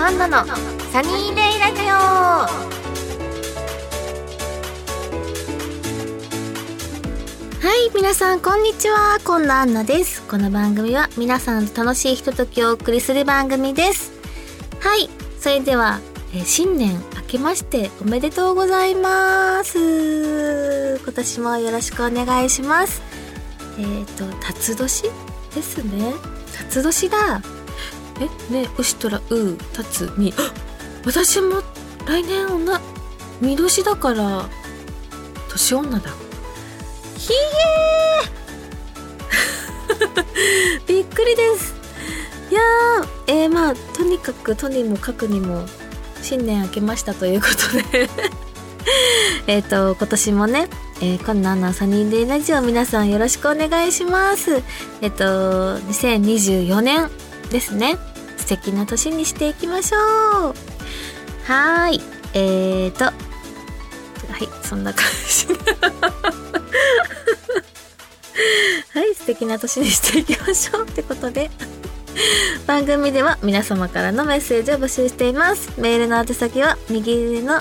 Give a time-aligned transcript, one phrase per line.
[0.00, 0.46] アンナの
[0.90, 1.94] サニーデイラジオ。
[7.60, 9.18] はい皆さんこんにちは。
[9.22, 10.22] こんなアンナです。
[10.22, 14.12] この番組は皆さんと楽しいひとときをお送りする番組です。
[14.80, 16.00] はいそれでは、
[16.34, 20.98] え新年明けましておめでとうございます。
[20.98, 23.02] 今年もよろしくお願いします。
[23.78, 25.02] えっ、と辰年
[25.54, 26.14] ですね。
[26.56, 27.59] 辰年だ。
[28.20, 30.32] えね牛とらうたつみ。
[31.04, 31.62] 私も
[32.06, 32.80] 来年女
[33.40, 34.48] 見年だから
[35.48, 36.10] 年女だ。
[37.16, 40.86] ひえー。
[40.86, 41.74] びっくりです。
[42.50, 45.64] いやーえー、まあとにかくとにもかくにも
[46.22, 48.10] 新年明けましたということで。
[49.46, 50.68] えっと今年もね
[51.02, 54.62] えー、こんなのサニーデイラジオ皆さんよろしくお願いします。
[55.00, 57.10] えっと、2024年
[57.50, 57.96] ですね。
[58.50, 60.54] 素敵な年にしていきましょう。
[61.44, 62.00] はい。
[62.34, 63.14] えーと、はい、
[64.66, 65.46] そんな感じ。
[68.92, 70.82] はい、素敵な年にしていきましょう。
[70.84, 71.48] ってことで。
[72.66, 75.80] 番組では皆様からのメッセージを募集しています。
[75.80, 77.60] メールの宛先は右上の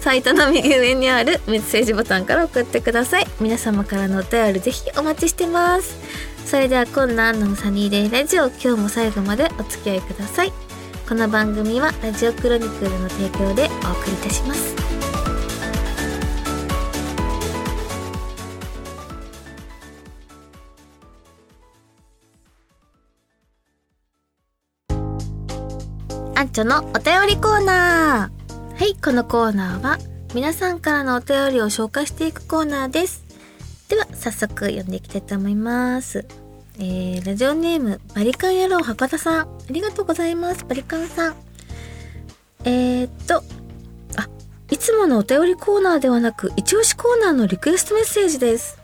[0.00, 3.26] サイトの右上にあるメッセージボタンから送ってください。
[3.38, 6.31] 皆様からのお便りぜひお待ちしてます。
[6.52, 10.52] それではこんなのサニーデイラジオ今日も最後までお付き合いください。
[11.08, 14.76] この番組はラジオクロニクルの提供でお送りいたします。
[26.34, 28.78] アンチョのお便りコーナー。
[28.78, 29.98] はい、このコーナーは
[30.34, 33.24] 皆さんからのお便りを紹介していくコーナーです。
[33.88, 36.41] では、早速読んでいきたいと思います。
[36.78, 39.42] えー、ラジオネーム、バリカン野郎博多さん。
[39.42, 41.34] ありがとうございます、バリカンさん。
[42.64, 43.42] えー、っと、
[44.16, 44.28] あ、
[44.70, 48.78] いつものお便りコーナーではなく、一押しコーナーのリクエストメッセージです。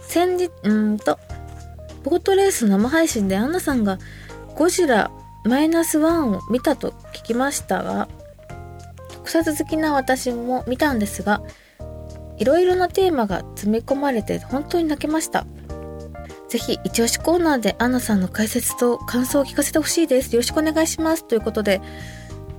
[0.00, 1.18] 先日、うんと、
[2.04, 3.98] ボートレース生配信でアンナさんが
[4.56, 5.10] ゴジラ
[5.44, 8.08] マイナスワンを見たと聞きましたが、
[9.10, 11.42] 特撮好きな私も見たんですが、
[12.38, 15.46] いろいろなテーマが詰め込まれて本当に泣けました。
[16.52, 20.34] ぜひ、一押しコーナーでアンナさんの解説と感想を聞かせてほしいです。
[20.34, 21.24] よろしくお願いします。
[21.24, 21.80] ということで、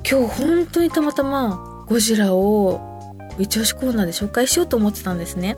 [0.10, 2.82] 今日本当にたまたまゴジラを
[3.38, 5.56] 一押しコーナーで紹介しようと思ってたんですね。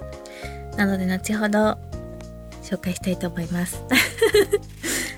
[0.75, 1.77] なので、後ほど
[2.61, 3.81] 紹介したいと思います。
[3.89, 3.95] あ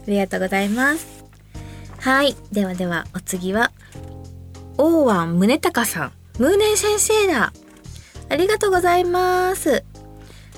[0.06, 1.08] りがとうございます。
[1.98, 2.36] はい。
[2.52, 3.72] ではでは、お次は、
[4.78, 6.12] 大湾宗隆さん。
[6.38, 7.52] ムーネン先生だ。
[8.30, 9.84] ありがとうございます。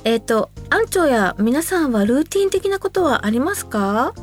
[0.06, 4.14] えっ、と、アンチョや皆さんはルーティン的なことはありますか？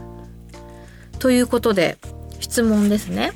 [1.18, 1.98] ということで、
[2.40, 3.32] 質問ですね。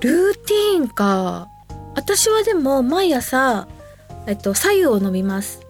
[0.00, 1.48] ルーティンか。
[1.94, 3.68] 私はでも毎朝、
[4.26, 5.60] えっと、左右を飲みます。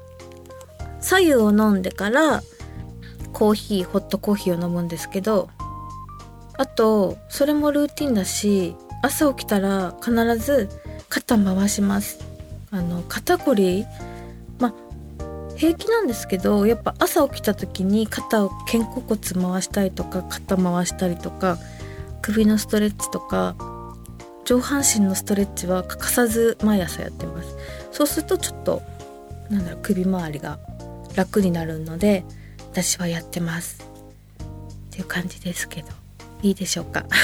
[1.01, 2.43] 左右を飲んでから、
[3.33, 5.51] コーヒー、ホットコーヒーを飲むんですけど、
[6.59, 10.69] あと、それもルーティンだし、朝起きたら必ず
[11.09, 12.21] 肩回します。
[12.71, 13.85] あの、肩こり、
[15.63, 19.21] 平気なんですけど、やっぱ朝起きた時に肩を肩甲骨
[19.53, 21.57] 回したりとか、肩回したりとか、
[22.21, 23.55] 首のストレッチとか、
[24.45, 27.55] 上半身のストレッチは欠かさず毎朝やってます。
[27.93, 28.83] そうするとちょっと、
[29.51, 30.59] なんだろう、首周りが
[31.15, 32.25] 楽になるので、
[32.73, 33.87] 私はやってます。
[34.43, 34.47] っ
[34.91, 35.89] ていう感じですけど。
[36.43, 37.07] いいでしょうか？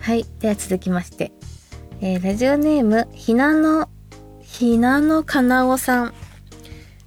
[0.00, 0.26] はい。
[0.40, 1.30] では続きまして。
[2.00, 3.88] えーラジオネーム、ひなの、
[4.42, 6.14] ひなのかなおさん。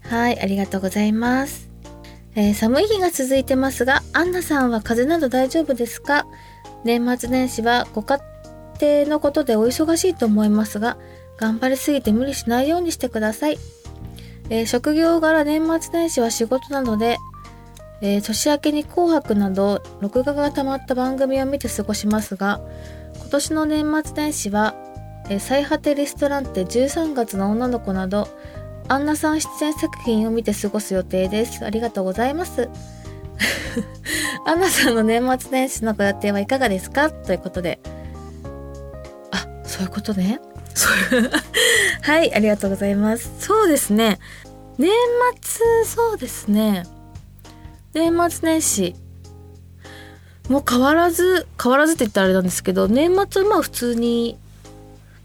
[0.10, 0.40] はい。
[0.40, 1.70] ありがとうございます。
[2.36, 6.26] えー寒い日が続いてますが、アンナさんは風邪など大丈夫ですか？
[6.84, 8.20] 年末年始はご家
[8.82, 10.98] 庭のことでお忙しいと思いますが、
[11.38, 13.58] 頑張りすぎて無理しないようにしてください。
[14.50, 17.18] えー職業柄年末年始は仕事なので、
[18.02, 22.62] えー年明けに紅白など録画が溜まった番組を見て過ごしますが
[23.20, 24.76] 今年の年末年始は
[25.30, 28.28] 「えー最果てレストランテ13月の女の子」など
[28.90, 31.66] アンナさん出演作品を見て過ごす予定です。
[31.66, 32.70] ありがとうございます。
[34.46, 37.10] アンナさんの年末年始のご予定はいかがですか？
[37.10, 37.80] ということで。
[39.32, 40.40] あそういうことね。
[42.02, 43.30] はいありがとうございます。
[43.40, 44.20] そうですね。
[44.78, 44.90] 年
[45.42, 46.86] 末そうですね。
[47.94, 48.96] 年末年始。
[50.48, 54.38] もう変わらず変わらずって言ったらあれなんですけど年末はまあ普通に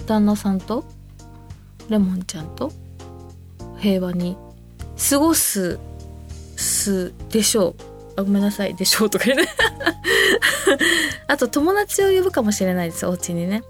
[0.06, 0.84] 旦那さんと
[1.88, 2.72] レモンちゃんと
[3.82, 4.36] 平和に
[5.10, 5.78] 過ごす
[6.56, 7.74] すでしょう。
[8.14, 9.48] あごめんなさいでしょうとか言うね。
[11.26, 13.64] あと友達を呼ぶかもしれないですお家にね。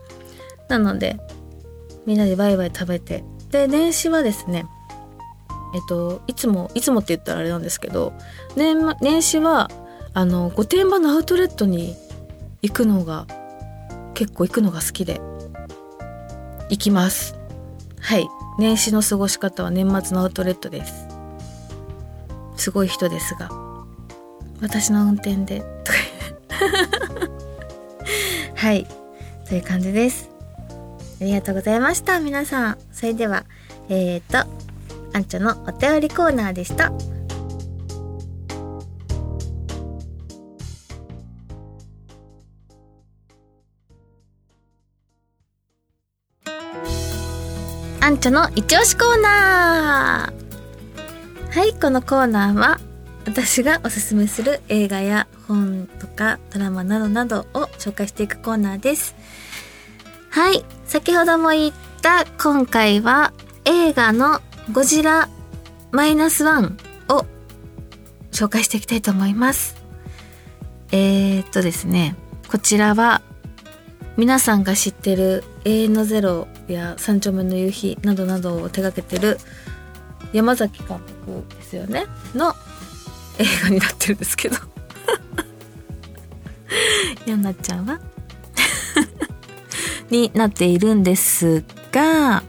[0.68, 1.18] なので
[2.04, 3.24] みんなでワイワイ食べて。
[3.50, 4.64] で年始はですね
[5.74, 8.14] えっといつもいつもって言ったらあれなんですけど
[8.56, 9.70] 年年始は
[10.14, 11.94] あの御殿場のアウトレットに
[12.62, 13.26] 行くのが
[14.14, 15.20] 結構行くのが好きで
[16.70, 17.36] 行きます。
[18.00, 18.26] はい。
[18.58, 21.06] 年始の過ごし方は年末のアウトレットです。
[22.56, 23.48] すごい人ですが
[24.60, 25.62] 私の運転で
[28.54, 28.86] はい。
[29.48, 30.30] という感じです。
[31.20, 32.78] ありがとうございました皆さん。
[32.92, 33.44] それでは
[33.88, 34.48] えっ、ー、と
[35.12, 36.92] あんちゃんのお便りコーナーでした。
[48.04, 52.80] あんちゃんの一押しコーナーはいこのコーナーは
[53.26, 59.14] 私がおすすめする映画や本とかドラマなどなどを紹介していくコーナーです
[60.30, 61.72] はい先ほども言っ
[62.02, 63.32] た今回は
[63.64, 64.40] 映画の
[64.72, 65.28] ゴジラ
[65.92, 66.76] マイナスワン
[67.08, 67.24] を
[68.32, 69.76] 紹介していきたいと思います。
[70.90, 72.16] えー、っとですね、
[72.50, 73.20] こちらは
[74.16, 79.38] 皆さんが知ってる永遠のゼロや三丁目の夕日などなどを手掛けてる
[80.32, 82.06] 山崎監督ですよね？
[82.34, 82.54] の
[83.38, 84.56] 映画になってるんですけど。
[87.26, 88.00] やんなっちゃんは？
[90.10, 92.42] になっているんですが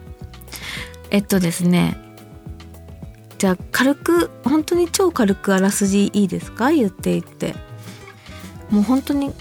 [1.11, 1.97] えっとですね。
[3.37, 6.71] じゃあ軽く本当に超軽くあらすじいいですか？
[6.71, 7.55] 言っていって。
[8.69, 9.33] もう本当に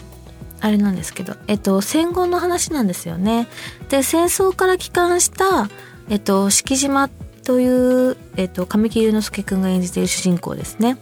[0.62, 3.48] あれなんですけどえっと戦後の話なんですよね。
[3.88, 5.68] で戦争から帰還した
[6.08, 7.10] えっと敷島
[7.44, 7.66] とい
[8.10, 10.96] う、えっと、神木隆之介くんが演じている主人公ですね。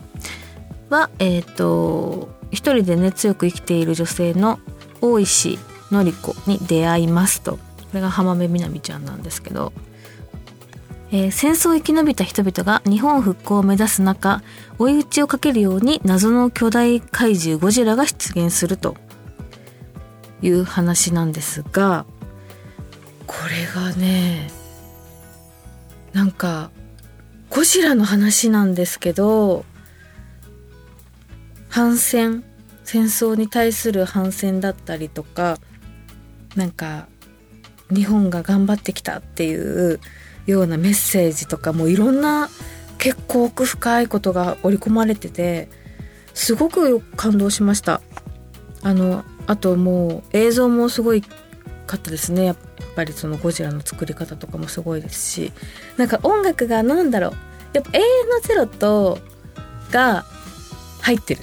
[0.88, 4.58] はえっと一人でね強く生きている女性の
[5.02, 5.58] 大石
[5.90, 7.52] 典子に出会いますと。
[7.52, 7.60] こ
[7.94, 9.72] れが浜辺美波ちゃんなんですけど。
[11.12, 14.44] えー、戦争を生き延びた人々が日本復興を目指す中
[14.78, 18.94] 追い打ちをかけるように謎の巨大怪獣ゴジラが出現すると。
[20.42, 22.06] いう話なんですが
[23.26, 24.50] これがね
[26.12, 26.70] なんか
[27.50, 29.64] ゴジラの話なんですけど
[31.68, 32.44] 反戦
[32.84, 35.58] 戦争に対する反戦だったりとか
[36.56, 37.06] なんか
[37.94, 40.00] 日本が頑張ってきたっていう
[40.46, 42.48] ようなメッセージとかもいろんな
[42.98, 45.68] 結構奥深いことが織り込まれてて
[46.34, 48.00] すごく感動しました。
[48.82, 52.44] あのあともう映像もすごいかったですね。
[52.44, 52.56] やっ
[52.94, 55.52] ぱりそのゴジラの作り方とかもすごいですし。
[55.96, 57.32] なんか音楽が何だろう。
[57.72, 59.18] やっぱ永遠のゼロと
[59.90, 60.24] が
[61.00, 61.40] 入ってる。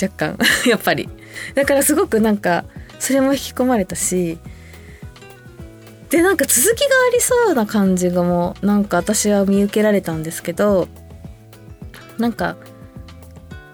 [0.00, 0.38] 若干。
[0.70, 1.08] やっぱり。
[1.56, 2.64] だからすごくなんか
[3.00, 4.38] それも引き込まれたし。
[6.10, 10.86] でなんか続きがありそうな感じがもうなんか私は見受けられたんですけど。
[12.18, 12.56] なんか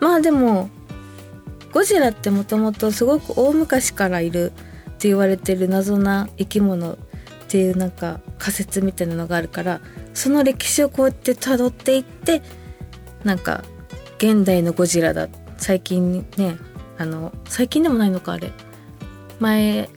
[0.01, 0.71] まあでも
[1.75, 6.97] ゴジラってもともとすごく大昔からいるって言われてる謎な生き物っ
[7.49, 9.81] ていうなんか仮説みたいなのがあるから
[10.15, 12.43] その歴史をこうやって辿っていって
[13.25, 13.65] なんか
[14.19, 15.29] 現代のゴジラだ。
[15.57, 16.57] 最近ね
[16.97, 18.53] あの最近でもないのかあれ。
[19.41, 19.89] 前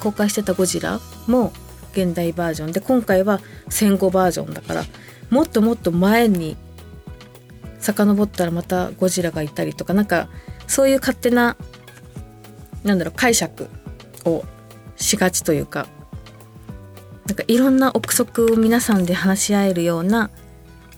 [0.00, 1.52] 公開してたゴジラも
[1.92, 2.72] 現代バージョン。
[2.72, 4.84] で今回は戦後バージョンだから
[5.30, 6.56] もっともっと前に
[7.78, 10.28] 遡ったらまたゴジラがいたりとかなんか
[10.70, 11.56] そういう勝手な
[12.84, 13.68] なんだろう解釈
[14.24, 14.44] を
[14.96, 15.86] しがちというか
[17.26, 20.30] なんかいろんな憶測を皆さんで話し合えるような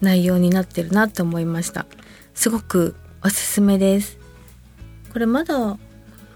[0.01, 1.87] 内容になってるなって思いました
[2.35, 4.19] すごくおすすめです
[5.13, 5.79] これまだ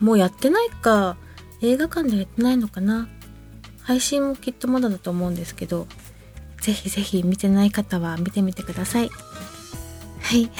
[0.00, 1.16] もうやってないか
[1.62, 3.09] 映画館でやってないのかな
[3.87, 5.87] 配信もきっとまだだと思うんですけど、
[6.61, 9.11] ぜひぜひ見てない方は見てみてください。
[10.21, 10.50] はい。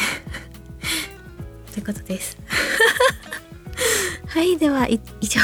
[1.76, 2.38] ということです。
[4.28, 5.40] はい、では以上、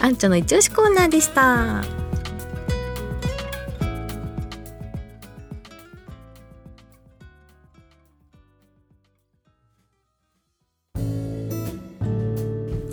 [0.00, 1.84] あんちゃんの一押しコーナーでした。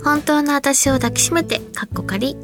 [0.04, 2.36] 本当の私を抱きしめて、かっこかり。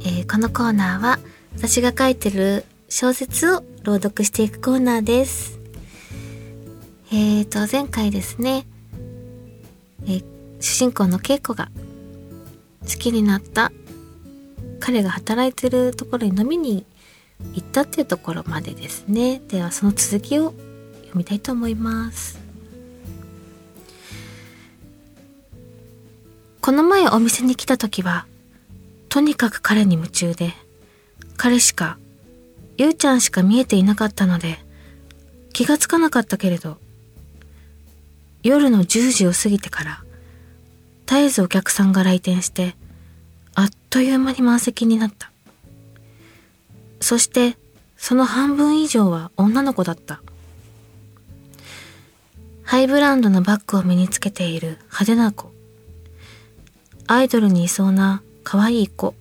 [0.00, 1.20] えー、このコーナーは
[1.54, 5.60] 私が書いてる小説を朗読していくコーナーです。
[7.12, 8.66] えーと、前回ですね、
[10.08, 10.22] え、
[10.60, 11.70] 主人公の稽古が
[12.82, 13.70] 好きになった
[14.80, 16.86] 彼が働いてるところに飲みに
[17.54, 19.40] 行ったっていうところまでですね。
[19.48, 20.54] ではその続きを
[21.02, 22.38] 読みたいと思います。
[26.60, 28.26] この前お店に来た時は、
[29.08, 30.52] とにかく彼に夢中で、
[31.36, 31.98] 彼しか、
[32.76, 34.58] ゆうちゃんしか見えていなかったので、
[35.52, 36.78] 気がつかなかったけれど、
[38.48, 40.02] 夜の10時を過ぎてから、
[41.04, 42.76] 絶えずお客さんが来店して、
[43.54, 45.30] あっという間に満席になった。
[47.00, 47.58] そして、
[47.98, 50.22] その半分以上は女の子だった。
[52.64, 55.52] ハイブランドのバッグを身につけている派手な子。
[57.06, 59.14] アイドルにいそうな可愛い子。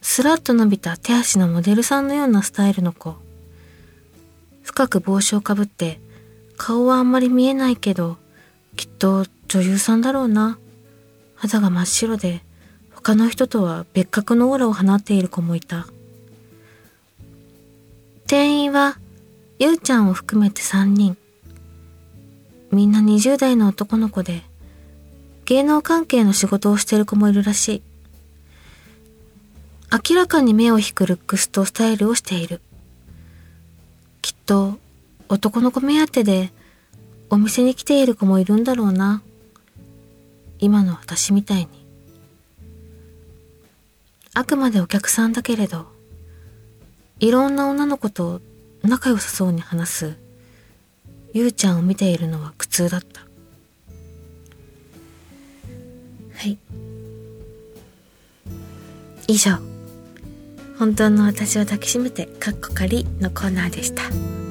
[0.00, 3.16] スラッと伸びた手足のモデルさんのようなスタイルの子。
[4.62, 6.00] 深く帽子をかぶって、
[6.64, 8.18] 顔はあんまり見えないけど、
[8.76, 10.60] きっと女優さんだろうな。
[11.34, 12.44] 肌が真っ白で、
[12.92, 15.88] 他の人とは別格のオーラを放っている子もいた。
[18.28, 18.96] 店員は、
[19.58, 21.16] ゆうちゃんを含めて3人。
[22.70, 24.44] みんな20代の男の子で、
[25.46, 27.82] 芸能関係の仕事をしている子もいるらしい。
[29.90, 32.60] 明らかに目を引くルックスとスタイルをしている。
[34.20, 34.78] きっと
[35.32, 36.52] 男の子目当てで
[37.30, 39.22] お店に来ている子もいるんだろうな。
[40.58, 41.68] 今の私みたいに。
[44.34, 45.86] あくまでお客さんだけれど、
[47.18, 48.42] いろんな女の子と
[48.82, 50.16] 仲良さそうに話す、
[51.32, 53.22] ゆうちゃんを見ているのは苦痛だった。
[53.22, 53.26] は
[56.46, 56.58] い。
[59.28, 59.52] 以上。
[60.78, 64.41] 本当の私を抱きしめて、かっこかりのコーナーでした。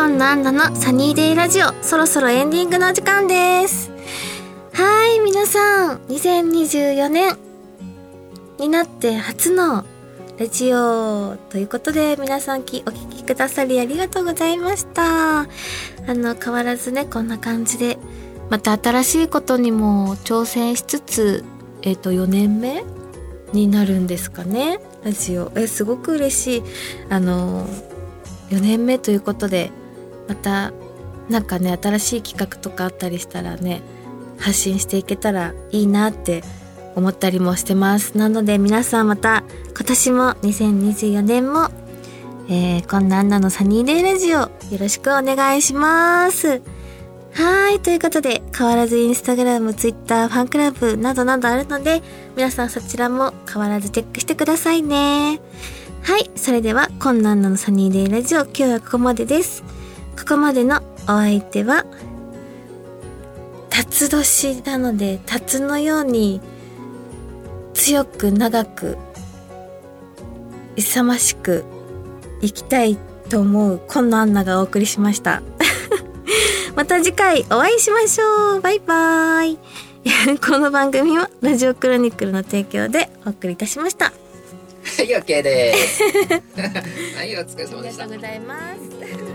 [0.00, 3.90] コンナンナのサニーデイラジオ、そろそろエンディングの時間です。
[4.72, 7.36] はい、皆さん、2024年
[8.58, 9.84] になって初の
[10.38, 12.80] ラジオということで皆さんお聴
[13.10, 15.40] きくださりありがとうございました。
[15.40, 15.46] あ
[16.08, 17.98] の、変わらずね、こんな感じで、
[18.48, 21.44] また新しいことにも挑戦しつつ、
[21.82, 22.84] えっ、ー、と、4年目
[23.52, 25.52] になるんですかね、ラジオ。
[25.56, 26.62] え、すごく嬉しい。
[27.10, 27.66] あの、
[28.48, 29.70] 4年目ということで、
[30.30, 30.72] また、
[31.28, 33.82] なんかね、新しい企画とかあったりしたらね、
[34.38, 36.44] 発信していけたらいいなって
[36.94, 38.16] 思ったりもしてます。
[38.16, 39.42] なので皆さんまた
[39.74, 41.68] 今年も2024年も、
[42.48, 46.62] えー、こんなアンナのサニーデイラジオよろしくお願いします。
[47.32, 47.80] はい。
[47.80, 52.02] ということで、変わらずインスタグラム、ツイッター、ファンクラブなどなどあるので、
[52.36, 55.40] 皆さんそちらも変わらずチェックしてくださいね。
[56.02, 56.30] はい。
[56.36, 59.79] それでは、こんなのサニーデイラジオ、今日はここまでです。
[60.20, 61.86] ここまでのお相手は、
[63.70, 66.42] 辰年なので、辰のように
[67.72, 68.98] 強く長く
[70.76, 71.64] 勇ましく
[72.42, 72.98] 生きたい
[73.30, 75.42] と思う今野アンナがお送りしました。
[76.76, 78.60] また次回お会いしましょう。
[78.60, 79.58] バイバイ。
[80.46, 84.06] この番組はラジオクロニクルの提供でお送りいたしました。
[84.06, 84.12] は
[85.02, 86.02] い OK です。
[87.16, 88.04] はいお疲れ様でした。
[88.04, 89.29] ありがとうございます